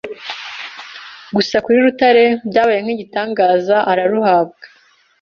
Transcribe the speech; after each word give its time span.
gusa 1.35 1.55
kuri 1.63 1.77
Rutare 1.85 2.25
byabaye 2.49 2.79
nk’igitangaza 2.83 3.77
araruhabwa 3.91 4.65